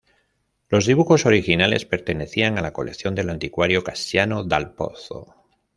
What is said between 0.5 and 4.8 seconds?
Los dibujos originales pertenecían a la colección del anticuario Cassiano dal